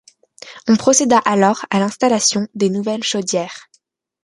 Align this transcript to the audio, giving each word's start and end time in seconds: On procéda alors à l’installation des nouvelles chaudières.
On 0.67 0.77
procéda 0.77 1.19
alors 1.25 1.63
à 1.69 1.77
l’installation 1.77 2.47
des 2.55 2.71
nouvelles 2.71 3.03
chaudières. 3.03 3.67